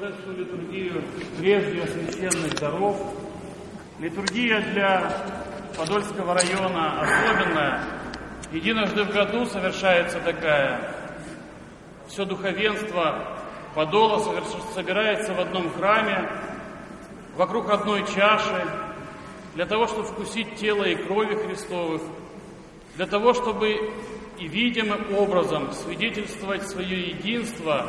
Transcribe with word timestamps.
прошедшую 0.00 0.38
литургию 0.38 1.02
прежде 1.38 1.86
священных 1.86 2.58
даров. 2.58 2.96
Литургия 3.98 4.60
для 4.72 5.12
Подольского 5.76 6.34
района 6.34 7.02
особенная. 7.02 7.84
Единожды 8.50 9.04
в 9.04 9.12
году 9.12 9.44
совершается 9.44 10.18
такая. 10.20 10.80
Все 12.08 12.24
духовенство 12.24 13.36
Подола 13.74 14.18
собирается 14.74 15.34
в 15.34 15.40
одном 15.40 15.70
храме, 15.70 16.28
вокруг 17.36 17.70
одной 17.70 18.04
чаши, 18.06 18.66
для 19.54 19.66
того, 19.66 19.86
чтобы 19.86 20.04
вкусить 20.04 20.56
тело 20.56 20.84
и 20.84 20.96
крови 20.96 21.36
Христовых, 21.36 22.00
для 22.96 23.06
того, 23.06 23.34
чтобы 23.34 23.92
и 24.38 24.48
видимым 24.48 25.14
образом 25.14 25.70
свидетельствовать 25.72 26.68
свое 26.68 27.10
единство 27.10 27.86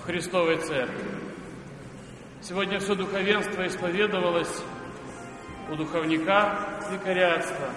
в 0.00 0.06
Христовой 0.06 0.56
Церкви. 0.58 1.19
Сегодня 2.42 2.80
все 2.80 2.94
духовенство 2.94 3.66
исповедовалось 3.66 4.62
у 5.70 5.76
духовника 5.76 6.80
викариатства. 6.90 7.68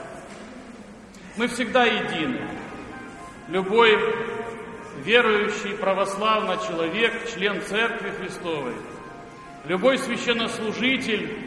Мы 1.35 1.49
всегда 1.49 1.83
едины. 1.83 2.39
Любой 3.49 3.97
верующий 5.03 5.75
православный 5.75 6.55
человек, 6.65 7.29
член 7.33 7.61
Церкви 7.61 8.11
Христовой, 8.11 8.75
любой 9.65 9.97
священнослужитель 9.97 11.39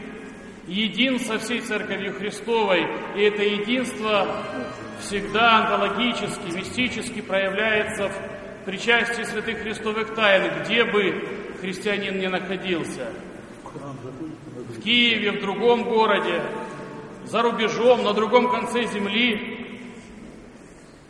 един 0.67 1.19
со 1.19 1.39
всей 1.39 1.63
Церковью 1.63 2.13
Христовой, 2.13 2.87
и 3.17 3.23
это 3.23 3.43
единство 3.43 4.45
всегда 5.01 5.63
онтологически, 5.63 6.55
мистически 6.55 7.23
проявляется 7.23 8.11
в 8.11 8.65
причастии 8.67 9.23
святых 9.23 9.63
Христовых 9.63 10.15
тайн, 10.15 10.53
где 10.63 10.85
бы 10.85 11.46
христианин 11.61 12.19
не 12.19 12.29
находился. 12.29 13.13
В 14.69 14.81
Киеве, 14.83 15.33
в 15.33 15.41
другом 15.41 15.85
городе, 15.85 16.43
за 17.27 17.43
рубежом, 17.43 18.05
на 18.05 18.13
другом 18.13 18.51
конце 18.51 18.87
земли. 18.87 19.83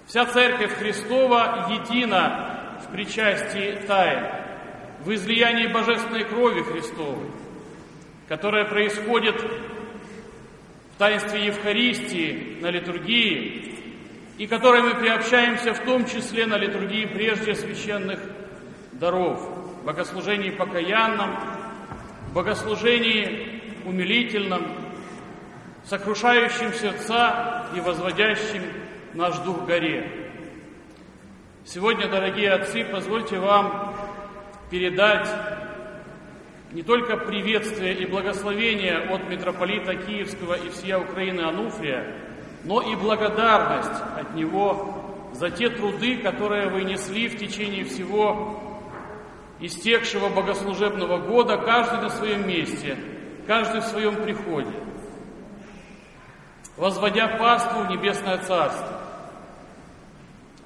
Вся 0.06 0.24
Церковь 0.26 0.74
Христова 0.74 1.68
едина 1.70 2.78
в 2.86 2.92
причастии 2.92 3.78
тайн, 3.86 4.24
в 5.04 5.12
излиянии 5.12 5.66
божественной 5.66 6.24
крови 6.24 6.62
Христовой, 6.62 7.30
которая 8.28 8.64
происходит 8.64 9.40
в 10.94 10.98
таинстве 10.98 11.46
Евхаристии, 11.46 12.58
на 12.60 12.70
литургии, 12.70 13.74
и 14.38 14.46
которой 14.46 14.82
мы 14.82 14.94
приобщаемся 14.94 15.74
в 15.74 15.80
том 15.80 16.06
числе 16.06 16.46
на 16.46 16.56
литургии 16.56 17.06
прежде 17.06 17.54
священных 17.54 18.20
даров, 18.92 19.40
богослужении 19.86 20.50
покаянном, 20.50 21.36
богослужении 22.34 23.62
умилительном, 23.84 24.62
сокрушающим 25.84 26.72
сердца 26.72 27.66
и 27.74 27.80
возводящим 27.80 28.64
наш 29.14 29.38
дух 29.38 29.64
горе. 29.64 30.32
Сегодня, 31.64 32.08
дорогие 32.08 32.50
отцы, 32.50 32.84
позвольте 32.84 33.38
вам 33.38 33.94
передать 34.70 35.28
не 36.72 36.82
только 36.82 37.16
приветствие 37.16 37.94
и 37.94 38.06
благословение 38.06 38.98
от 38.98 39.28
митрополита 39.28 39.94
Киевского 39.94 40.54
и 40.54 40.68
всея 40.70 40.98
Украины 40.98 41.42
Ануфрия, 41.42 42.12
но 42.64 42.82
и 42.82 42.96
благодарность 42.96 44.02
от 44.16 44.34
него 44.34 45.30
за 45.32 45.50
те 45.50 45.70
труды, 45.70 46.16
которые 46.16 46.70
вы 46.70 46.82
несли 46.82 47.28
в 47.28 47.38
течение 47.38 47.84
всего 47.84 48.75
истекшего 49.60 50.28
богослужебного 50.28 51.18
года, 51.18 51.56
каждый 51.56 52.00
на 52.00 52.10
своем 52.10 52.46
месте, 52.46 52.96
каждый 53.46 53.80
в 53.80 53.84
своем 53.84 54.16
приходе, 54.16 54.74
возводя 56.76 57.28
паству 57.38 57.80
в 57.80 57.90
Небесное 57.90 58.38
Царство. 58.38 59.00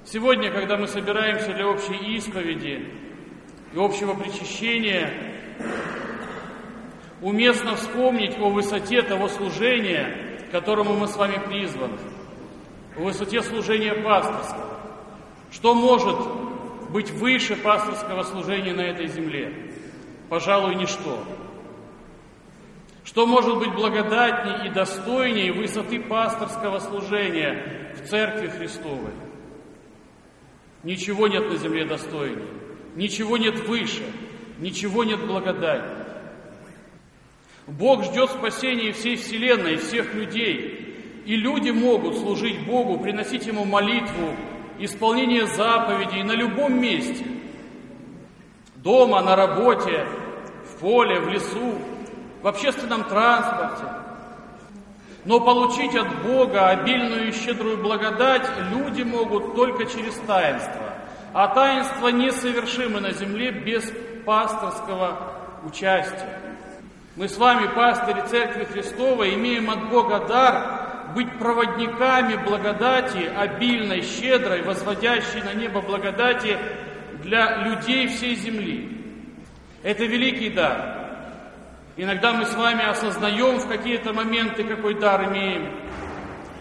Сегодня, 0.05 0.51
когда 0.51 0.77
мы 0.77 0.89
собираемся 0.89 1.53
для 1.53 1.69
общей 1.69 1.95
исповеди 2.17 2.93
и 3.73 3.79
общего 3.79 4.15
причащения, 4.15 5.13
уместно 7.23 7.77
вспомнить 7.77 8.37
о 8.39 8.51
высоте 8.51 9.03
того 9.03 9.29
служения, 9.29 10.41
к 10.49 10.51
которому 10.51 10.95
мы 10.95 11.07
с 11.07 11.17
вами 11.17 11.41
призваны, 11.47 11.99
в 12.97 13.03
высоте 13.05 13.41
служения 13.43 13.95
пасторского. 13.95 14.81
Что 15.53 15.75
может 15.75 16.17
быть 16.93 17.11
выше 17.11 17.57
пасторского 17.57 18.23
служения 18.23 18.75
на 18.75 18.83
этой 18.83 19.07
земле? 19.09 19.53
Пожалуй, 20.29 20.75
ничто. 20.75 21.25
Что 23.05 23.27
может 23.27 23.59
быть 23.59 23.73
благодатней 23.73 24.69
и 24.69 24.71
достойней 24.71 25.51
высоты 25.51 26.01
пасторского 26.01 26.79
служения 26.79 27.95
в 27.97 28.09
Церкви 28.09 28.49
Христовой? 28.49 29.13
Ничего 30.83 31.27
нет 31.27 31.49
на 31.49 31.57
земле 31.57 31.85
достойней, 31.85 32.47
ничего 32.95 33.37
нет 33.37 33.59
выше, 33.67 34.03
ничего 34.59 35.05
нет 35.05 35.27
благодатней. 35.27 36.01
Бог 37.67 38.05
ждет 38.05 38.31
спасения 38.31 38.93
всей 38.93 39.17
Вселенной, 39.17 39.77
всех 39.77 40.15
людей. 40.15 41.23
И 41.27 41.37
люди 41.37 41.71
могут 41.71 42.17
служить 42.17 42.67
Богу, 42.67 42.99
приносить 42.99 43.47
Ему 43.47 43.65
молитву, 43.65 44.35
исполнение 44.81 45.47
заповедей 45.47 46.23
на 46.23 46.33
любом 46.33 46.81
месте. 46.81 47.25
Дома, 48.77 49.21
на 49.21 49.37
работе, 49.37 50.07
в 50.65 50.81
поле, 50.81 51.21
в 51.21 51.29
лесу, 51.29 51.75
в 52.43 52.47
общественном 52.47 53.05
транспорте. 53.05 53.85
Но 55.27 55.39
получить 55.41 55.95
от 55.95 56.23
Бога 56.23 56.69
обильную 56.69 57.29
и 57.29 57.33
щедрую 57.33 57.77
благодать 57.83 58.49
люди 58.71 59.03
могут 59.03 59.55
только 59.55 59.85
через 59.85 60.15
таинство. 60.27 60.95
А 61.35 61.49
таинства 61.49 62.09
несовершимы 62.09 63.01
на 63.01 63.13
земле 63.13 63.51
без 63.51 63.93
пасторского 64.25 65.35
участия. 65.65 66.41
Мы 67.17 67.29
с 67.29 67.37
вами, 67.37 67.67
пастыри 67.67 68.23
Церкви 68.29 68.65
Христовой, 68.65 69.35
имеем 69.35 69.69
от 69.69 69.91
Бога 69.91 70.25
дар 70.27 70.90
быть 71.15 71.39
проводниками 71.39 72.37
благодати, 72.37 73.31
обильной, 73.37 74.03
щедрой, 74.03 74.63
возводящей 74.63 75.43
на 75.43 75.55
небо 75.55 75.81
благодати 75.81 76.59
для 77.23 77.57
людей 77.65 78.09
всей 78.09 78.35
земли. 78.35 78.97
Это 79.83 80.05
великий 80.05 80.51
дар. 80.51 81.01
Иногда 81.97 82.33
мы 82.33 82.47
с 82.47 82.55
вами 82.55 82.85
осознаем 82.89 83.59
в 83.59 83.69
какие-то 83.69 84.13
моменты, 84.13 84.65
какой 84.65 84.95
дар 84.95 85.29
имеем. 85.31 85.71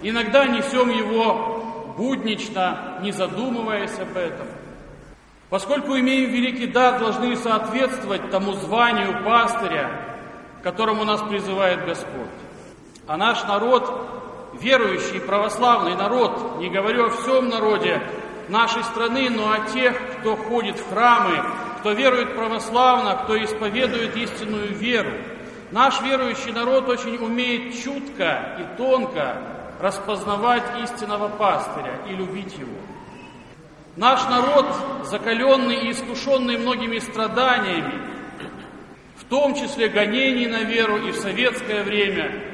Иногда 0.02 0.46
несем 0.46 0.90
его 0.90 1.94
буднично, 1.98 3.00
не 3.02 3.12
задумываясь 3.12 3.98
об 4.00 4.16
этом. 4.16 4.48
Поскольку 5.50 5.98
имеем 5.98 6.32
великий 6.32 6.68
дар, 6.68 7.00
должны 7.00 7.36
соответствовать 7.36 8.30
тому 8.30 8.54
званию 8.54 9.24
пастыря, 9.24 9.90
к 10.60 10.64
которому 10.64 11.04
нас 11.04 11.22
призывает 11.24 11.86
Господь. 11.86 12.30
А 13.08 13.18
наш 13.18 13.44
народ, 13.46 14.19
верующий, 14.62 15.20
православный 15.20 15.96
народ, 15.96 16.60
не 16.60 16.70
говорю 16.70 17.06
о 17.06 17.10
всем 17.10 17.50
народе 17.50 18.02
нашей 18.48 18.84
страны, 18.84 19.30
но 19.30 19.52
о 19.52 19.60
тех, 19.72 19.96
кто 20.20 20.36
ходит 20.36 20.78
в 20.78 20.90
храмы, 20.90 21.44
кто 21.80 21.92
верует 21.92 22.36
православно, 22.36 23.22
кто 23.24 23.42
исповедует 23.44 24.16
истинную 24.18 24.74
веру. 24.74 25.12
Наш 25.72 26.02
верующий 26.02 26.52
народ 26.52 26.90
очень 26.90 27.18
умеет 27.18 27.82
чутко 27.84 28.58
и 28.60 28.78
тонко 28.78 29.42
распознавать 29.80 30.64
истинного 30.84 31.30
пастыря 31.30 32.02
и 32.10 32.14
любить 32.14 32.58
его. 32.58 32.78
Наш 33.96 34.24
народ, 34.30 34.66
закаленный 35.04 35.88
и 35.88 35.92
искушенный 35.92 36.58
многими 36.58 37.00
страданиями, 37.00 38.10
том 39.30 39.54
числе 39.54 39.90
гонений 39.90 40.48
на 40.48 40.64
веру 40.64 40.98
и 40.98 41.12
в 41.12 41.16
советское 41.16 41.84
время, 41.84 42.49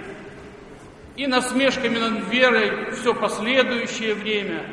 и 1.16 1.28
насмешками 1.28 1.98
над 1.98 2.28
верой 2.30 2.92
все 2.92 3.14
последующее 3.14 4.14
время. 4.14 4.66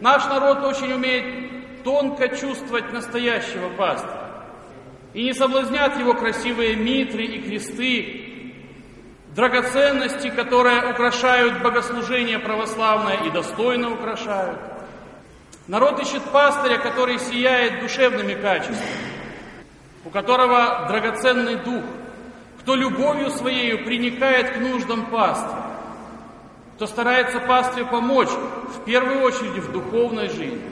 Наш 0.00 0.24
народ 0.26 0.64
очень 0.64 0.92
умеет 0.92 1.82
тонко 1.84 2.28
чувствовать 2.28 2.92
настоящего 2.92 3.68
пастора. 3.70 4.44
И 5.14 5.24
не 5.24 5.32
соблазнят 5.32 5.98
его 5.98 6.14
красивые 6.14 6.76
митры 6.76 7.24
и 7.24 7.40
кресты, 7.40 8.52
драгоценности, 9.34 10.30
которые 10.30 10.90
украшают 10.90 11.62
богослужение 11.62 12.38
православное 12.38 13.16
и 13.26 13.30
достойно 13.30 13.92
украшают. 13.92 14.58
Народ 15.66 16.00
ищет 16.00 16.22
пастыря, 16.24 16.78
который 16.78 17.18
сияет 17.18 17.80
душевными 17.80 18.34
качествами 18.34 19.08
у 20.08 20.10
которого 20.10 20.86
драгоценный 20.88 21.56
дух, 21.56 21.84
кто 22.60 22.74
любовью 22.74 23.30
своей 23.30 23.76
приникает 23.76 24.52
к 24.52 24.56
нуждам 24.56 25.06
пастыря, 25.10 25.67
кто 26.78 26.86
старается 26.86 27.40
пастырю 27.40 27.88
помочь 27.88 28.28
в 28.28 28.84
первую 28.84 29.22
очередь 29.22 29.64
в 29.64 29.72
духовной 29.72 30.28
жизни. 30.28 30.62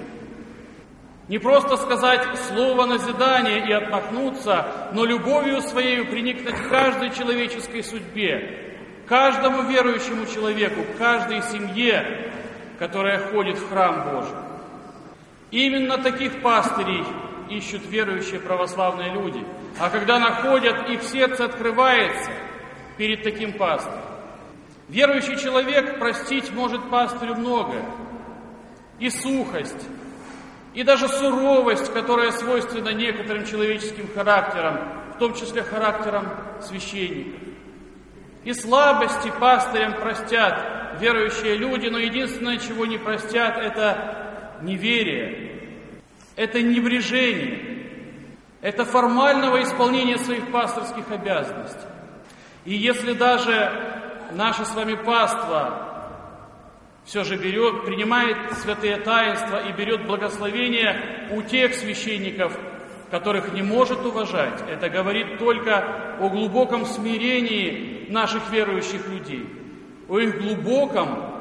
Не 1.26 1.40
просто 1.40 1.76
сказать 1.76 2.24
слово 2.46 2.86
назидания 2.86 3.66
и 3.66 3.72
отмахнуться, 3.72 4.68
но 4.92 5.04
любовью 5.04 5.60
своей 5.62 6.04
приникнуть 6.04 6.54
к 6.54 6.68
каждой 6.68 7.10
человеческой 7.10 7.82
судьбе, 7.82 8.78
каждому 9.08 9.62
верующему 9.64 10.26
человеку, 10.26 10.82
каждой 10.96 11.42
семье, 11.42 12.30
которая 12.78 13.18
ходит 13.32 13.58
в 13.58 13.68
храм 13.68 14.08
Божий. 14.12 14.36
Именно 15.50 15.98
таких 15.98 16.40
пастырей 16.40 17.02
ищут 17.50 17.84
верующие 17.84 18.38
православные 18.38 19.12
люди. 19.12 19.44
А 19.80 19.90
когда 19.90 20.20
находят, 20.20 20.88
их 20.88 21.02
сердце 21.02 21.46
открывается 21.46 22.30
перед 22.96 23.24
таким 23.24 23.54
пастырем. 23.54 24.05
Верующий 24.88 25.36
человек 25.36 25.98
простить 25.98 26.52
может 26.52 26.88
пастырю 26.90 27.34
многое. 27.34 27.84
И 28.98 29.10
сухость, 29.10 29.88
и 30.74 30.82
даже 30.82 31.08
суровость, 31.08 31.92
которая 31.92 32.30
свойственна 32.30 32.90
некоторым 32.90 33.44
человеческим 33.44 34.08
характерам, 34.14 35.02
в 35.14 35.18
том 35.18 35.34
числе 35.34 35.62
характерам 35.62 36.28
священников. 36.60 37.40
И 38.44 38.52
слабости 38.52 39.32
пастырям 39.40 39.94
простят 39.94 40.98
верующие 41.00 41.56
люди, 41.56 41.88
но 41.88 41.98
единственное, 41.98 42.58
чего 42.58 42.86
не 42.86 42.96
простят, 42.96 43.58
это 43.58 44.58
неверие, 44.62 45.80
это 46.36 46.62
небрежение, 46.62 47.88
это 48.60 48.84
формального 48.84 49.62
исполнения 49.62 50.18
своих 50.18 50.50
пасторских 50.52 51.10
обязанностей. 51.10 51.88
И 52.64 52.74
если 52.74 53.12
даже 53.14 53.95
наше 54.32 54.64
с 54.64 54.74
вами 54.74 54.94
паство 54.94 55.86
все 57.04 57.22
же 57.22 57.36
берет, 57.36 57.84
принимает 57.84 58.52
святые 58.54 58.96
таинства 58.96 59.68
и 59.68 59.72
берет 59.72 60.06
благословение 60.06 61.28
у 61.30 61.42
тех 61.42 61.74
священников, 61.74 62.58
которых 63.10 63.52
не 63.52 63.62
может 63.62 64.04
уважать. 64.04 64.60
Это 64.68 64.88
говорит 64.88 65.38
только 65.38 66.16
о 66.18 66.28
глубоком 66.28 66.84
смирении 66.84 68.06
наших 68.10 68.50
верующих 68.50 69.08
людей, 69.08 69.46
о 70.08 70.18
их 70.18 70.40
глубоком 70.40 71.32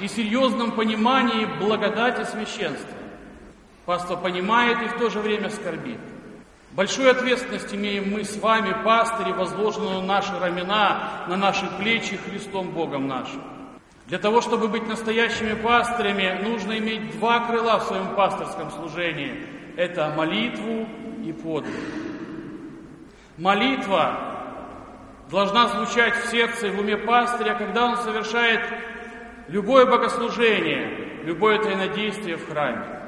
и 0.00 0.08
серьезном 0.08 0.72
понимании 0.72 1.46
благодати 1.58 2.24
священства. 2.24 2.96
Паство 3.86 4.16
понимает 4.16 4.82
и 4.82 4.88
в 4.88 4.98
то 4.98 5.08
же 5.08 5.20
время 5.20 5.48
скорбит. 5.48 5.98
Большую 6.78 7.10
ответственность 7.10 7.74
имеем 7.74 8.12
мы 8.12 8.22
с 8.22 8.36
вами, 8.36 8.72
пастыри, 8.84 9.32
возложенную 9.32 10.00
на 10.00 10.06
наши 10.06 10.38
рамена, 10.38 11.24
на 11.26 11.36
наши 11.36 11.66
плечи 11.76 12.16
Христом 12.16 12.70
Богом 12.70 13.08
нашим. 13.08 13.42
Для 14.06 14.18
того, 14.18 14.40
чтобы 14.40 14.68
быть 14.68 14.86
настоящими 14.86 15.54
пастырями, 15.54 16.40
нужно 16.40 16.78
иметь 16.78 17.18
два 17.18 17.40
крыла 17.48 17.80
в 17.80 17.82
своем 17.82 18.14
пасторском 18.14 18.70
служении. 18.70 19.44
Это 19.76 20.14
молитву 20.16 20.86
и 21.24 21.32
подвиг. 21.32 21.74
Молитва 23.38 24.46
должна 25.32 25.66
звучать 25.70 26.14
в 26.14 26.30
сердце 26.30 26.68
и 26.68 26.70
в 26.70 26.78
уме 26.78 26.96
пастыря, 26.96 27.56
когда 27.56 27.86
он 27.86 27.96
совершает 27.96 28.60
любое 29.48 29.84
богослужение, 29.84 31.24
любое 31.24 31.58
тайнодействие 31.58 32.36
в 32.36 32.48
храме. 32.48 32.98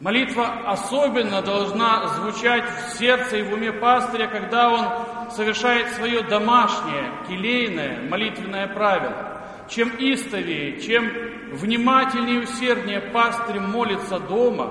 Молитва 0.00 0.62
особенно 0.66 1.40
должна 1.42 2.08
звучать 2.08 2.64
в 2.64 2.98
сердце 2.98 3.38
и 3.38 3.42
в 3.42 3.52
уме 3.52 3.72
пастыря, 3.72 4.26
когда 4.26 4.70
он 4.70 5.30
совершает 5.30 5.88
свое 5.94 6.22
домашнее, 6.22 7.12
келейное 7.28 8.08
молитвенное 8.08 8.68
правило– 8.68 9.30
чем 9.68 9.90
истовее, 9.98 10.80
чем 10.80 11.10
внимательнее 11.52 12.36
и 12.36 12.44
усерднее 12.44 13.00
пастырь 13.00 13.60
молится 13.60 14.18
дома, 14.18 14.70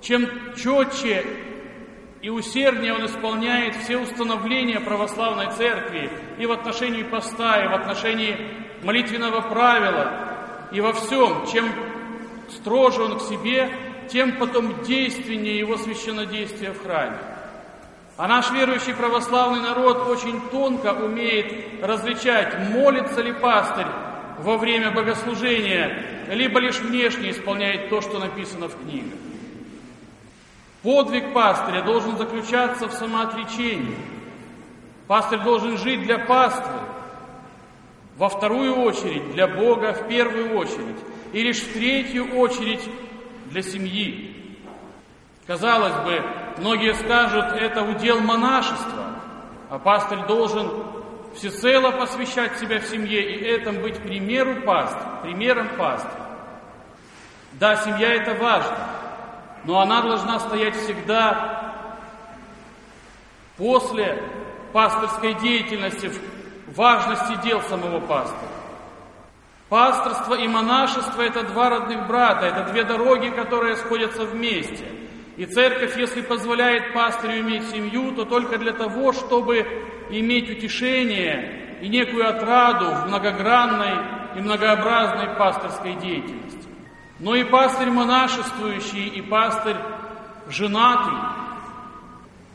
чем 0.00 0.28
четче 0.54 1.24
и 2.20 2.30
усерднее 2.30 2.94
он 2.94 3.06
исполняет 3.06 3.76
все 3.76 3.98
установления 3.98 4.80
православной 4.80 5.50
церкви 5.52 6.10
и 6.38 6.46
в 6.46 6.52
отношении 6.52 7.02
поста, 7.02 7.62
и 7.62 7.68
в 7.68 7.74
отношении 7.74 8.36
молитвенного 8.82 9.40
правила, 9.42 10.68
и 10.72 10.80
во 10.80 10.92
всем, 10.92 11.46
чем 11.46 11.70
строже 12.48 13.02
он 13.02 13.18
к 13.18 13.22
себе, 13.22 13.70
тем 14.08 14.36
потом 14.38 14.82
действеннее 14.82 15.58
его 15.58 15.76
священнодействие 15.76 16.72
в 16.72 16.82
храме. 16.82 17.18
А 18.16 18.28
наш 18.28 18.50
верующий 18.50 18.94
православный 18.94 19.60
народ 19.60 20.08
очень 20.08 20.40
тонко 20.50 20.92
умеет 20.92 21.82
различать, 21.82 22.70
молится 22.70 23.20
ли 23.20 23.32
пастырь 23.32 23.88
во 24.38 24.56
время 24.56 24.92
богослужения, 24.92 26.26
либо 26.30 26.60
лишь 26.60 26.78
внешне 26.80 27.30
исполняет 27.30 27.88
то, 27.88 28.00
что 28.00 28.18
написано 28.18 28.68
в 28.68 28.76
книгах. 28.80 29.18
Подвиг 30.82 31.32
пастыря 31.32 31.82
должен 31.82 32.16
заключаться 32.16 32.88
в 32.88 32.92
самоотречении. 32.92 33.96
Пастырь 35.08 35.40
должен 35.40 35.76
жить 35.78 36.02
для 36.02 36.18
паствы, 36.18 36.80
во 38.16 38.28
вторую 38.28 38.76
очередь 38.76 39.32
для 39.32 39.48
Бога 39.48 39.92
в 39.92 40.06
первую 40.08 40.56
очередь, 40.56 40.98
и 41.32 41.42
лишь 41.42 41.60
в 41.60 41.72
третью 41.72 42.36
очередь 42.36 42.82
для 43.46 43.62
семьи. 43.62 44.58
Казалось 45.46 45.94
бы, 46.04 46.22
многие 46.58 46.94
скажут, 46.94 47.46
это 47.52 47.82
удел 47.82 48.20
монашества, 48.20 49.20
а 49.70 49.78
пастырь 49.78 50.26
должен 50.26 50.70
всецело 51.34 51.90
посвящать 51.90 52.58
себя 52.58 52.80
в 52.80 52.86
семье 52.86 53.20
и 53.20 53.44
этому 53.44 53.80
быть 53.82 53.98
примеру 53.98 54.62
пастыря, 54.62 55.18
примером 55.22 55.68
пастыря. 55.76 56.24
Да, 57.52 57.76
семья 57.76 58.14
это 58.14 58.34
важно, 58.34 58.78
но 59.64 59.80
она 59.80 60.02
должна 60.02 60.38
стоять 60.40 60.76
всегда 60.76 61.74
после 63.56 64.22
пасторской 64.72 65.34
деятельности, 65.34 66.10
в 66.66 66.74
важности 66.76 67.40
дел 67.44 67.62
самого 67.62 68.00
пастора. 68.00 68.50
Пасторство 69.68 70.34
и 70.34 70.46
монашество– 70.46 71.22
это 71.22 71.42
два 71.42 71.70
родных 71.70 72.06
брата, 72.06 72.46
это 72.46 72.70
две 72.70 72.84
дороги, 72.84 73.28
которые 73.28 73.76
сходятся 73.76 74.24
вместе– 74.24 74.84
и 75.36 75.46
церковь, 75.46 75.96
если 75.96 76.20
позволяет 76.20 76.92
пастырю 76.94 77.40
иметь 77.40 77.68
семью, 77.70 78.12
то 78.12 78.24
только 78.24 78.56
для 78.56 78.72
того, 78.72 79.12
чтобы 79.12 79.66
иметь 80.10 80.48
утешение 80.48 81.78
и 81.80 81.88
некую 81.88 82.28
отраду 82.28 82.86
в 82.86 83.08
многогранной 83.08 84.36
и 84.36 84.40
многообразной 84.40 85.34
пасторской 85.36 85.94
деятельности. 85.94 86.68
Но 87.18 87.34
и 87.34 87.42
пастырь 87.42 87.90
монашествующий, 87.90 89.08
и 89.08 89.22
пастырь 89.22 89.76
женатый 90.48 91.14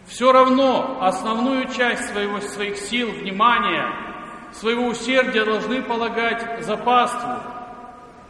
все 0.08 0.32
равно 0.32 1.00
основную 1.02 1.68
часть 1.74 2.10
своего, 2.12 2.40
своих 2.40 2.78
сил, 2.78 3.12
внимания, 3.12 4.09
своего 4.54 4.88
усердия 4.88 5.46
должны 5.46 5.82
полагать 5.82 6.64
за 6.64 6.78
паству, 6.78 7.36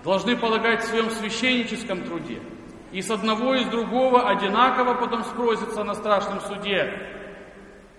должны 0.04 0.36
полагать 0.38 0.84
в 0.84 0.88
своем 0.88 1.10
священническом 1.12 2.04
труде– 2.04 2.42
и 2.92 3.02
с 3.02 3.12
одного 3.12 3.56
и 3.56 3.64
с 3.64 3.68
другого 3.68 4.30
одинаково 4.30 4.96
потом 4.96 5.24
спросится 5.24 5.84
на 5.84 5.94
страшном 5.94 6.42
суде, 6.42 6.92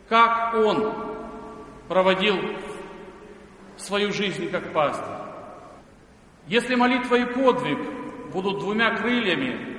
как 0.08 0.54
он 0.54 0.92
проводил 1.88 2.36
свою 3.76 4.12
жизнь 4.12 4.50
как 4.50 4.72
пастырь. 4.72 5.14
Если 6.48 6.74
молитва 6.74 7.16
и 7.16 7.24
подвиг 7.24 7.78
будут 8.32 8.58
двумя 8.58 8.96
крыльями 8.96 9.78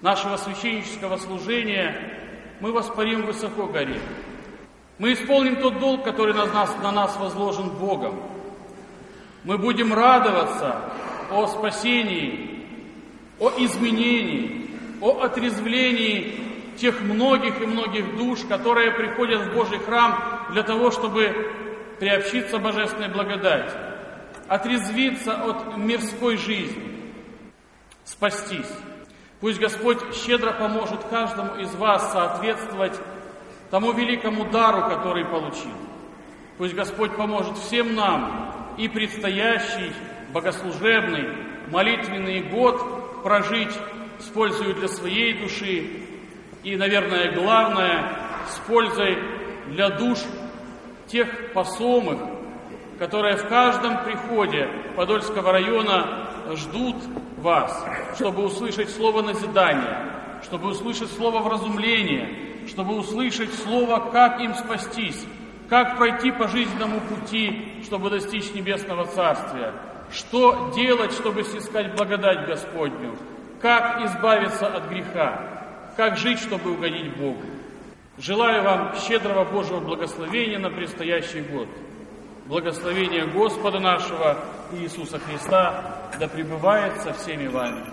нашего 0.00 0.36
священнического 0.36 1.18
служения, 1.18 2.18
мы 2.60 2.72
воспарим 2.72 3.26
высоко 3.26 3.66
горе. 3.66 4.00
Мы 4.98 5.14
исполним 5.14 5.56
тот 5.56 5.78
долг, 5.80 6.04
который 6.04 6.34
на 6.34 6.46
нас, 6.46 6.74
на 6.82 6.92
нас 6.92 7.16
возложен 7.16 7.70
Богом. 7.70 8.20
Мы 9.44 9.58
будем 9.58 9.92
радоваться 9.92 10.90
о 11.30 11.46
спасении 11.46 12.54
о 13.40 13.52
изменении, 13.58 14.70
о 15.00 15.22
отрезвлении 15.22 16.40
тех 16.76 17.00
многих 17.00 17.60
и 17.60 17.66
многих 17.66 18.16
душ, 18.16 18.40
которые 18.48 18.92
приходят 18.92 19.48
в 19.48 19.54
Божий 19.54 19.78
храм 19.78 20.46
для 20.50 20.62
того, 20.62 20.90
чтобы 20.90 21.52
приобщиться 21.98 22.58
божественной 22.58 23.08
благодати, 23.08 23.72
отрезвиться 24.48 25.34
от 25.34 25.76
мирской 25.76 26.36
жизни, 26.36 27.12
спастись. 28.04 28.70
Пусть 29.40 29.60
Господь 29.60 29.98
щедро 30.14 30.52
поможет 30.52 31.04
каждому 31.04 31.56
из 31.56 31.74
вас 31.74 32.12
соответствовать 32.12 32.98
тому 33.74 33.90
великому 33.90 34.44
дару, 34.44 34.88
который 34.88 35.24
получил. 35.24 35.72
Пусть 36.58 36.76
Господь 36.76 37.16
поможет 37.16 37.58
всем 37.58 37.96
нам 37.96 38.54
и 38.78 38.86
предстоящий 38.86 39.92
богослужебный 40.32 41.26
молитвенный 41.72 42.40
год 42.42 43.24
прожить 43.24 43.72
с 44.20 44.26
пользой 44.26 44.74
для 44.74 44.86
своей 44.86 45.32
души 45.40 45.90
и, 46.62 46.76
наверное, 46.76 47.32
главное, 47.32 48.12
с 48.48 48.58
пользой 48.60 49.18
для 49.66 49.90
душ 49.90 50.20
тех 51.08 51.52
посомых, 51.52 52.20
которые 53.00 53.36
в 53.38 53.48
каждом 53.48 54.04
приходе 54.04 54.68
Подольского 54.94 55.50
района 55.50 56.28
ждут 56.54 56.94
вас, 57.38 57.84
чтобы 58.14 58.44
услышать 58.44 58.90
слово 58.90 59.22
назидания, 59.22 60.12
чтобы 60.44 60.68
услышать 60.68 61.10
слово 61.10 61.40
вразумления, 61.40 62.43
чтобы 62.68 62.96
услышать 62.96 63.52
слово, 63.54 64.10
как 64.10 64.40
им 64.40 64.54
спастись, 64.54 65.24
как 65.68 65.96
пройти 65.96 66.30
по 66.30 66.48
жизненному 66.48 67.00
пути, 67.00 67.80
чтобы 67.84 68.10
достичь 68.10 68.52
небесного 68.54 69.06
царствия, 69.06 69.72
что 70.12 70.72
делать, 70.74 71.12
чтобы 71.12 71.42
снискать 71.44 71.94
благодать 71.96 72.46
Господню, 72.46 73.16
как 73.60 74.02
избавиться 74.04 74.66
от 74.66 74.88
греха, 74.88 75.90
как 75.96 76.18
жить, 76.18 76.38
чтобы 76.38 76.72
угодить 76.72 77.16
Богу. 77.16 77.42
Желаю 78.18 78.62
вам 78.62 78.94
щедрого 79.08 79.44
Божьего 79.44 79.80
благословения 79.80 80.58
на 80.58 80.70
предстоящий 80.70 81.40
год. 81.40 81.68
Благословение 82.46 83.26
Господа 83.26 83.80
нашего 83.80 84.38
Иисуса 84.72 85.18
Христа 85.18 85.98
да 86.20 86.28
пребывает 86.28 87.00
со 87.00 87.12
всеми 87.14 87.48
вами. 87.48 87.84